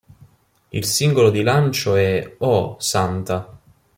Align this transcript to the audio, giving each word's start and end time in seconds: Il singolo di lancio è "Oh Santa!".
Il 0.69 0.83
singolo 0.83 1.29
di 1.29 1.43
lancio 1.43 1.93
è 1.93 2.37
"Oh 2.39 2.75
Santa!". 2.79 3.59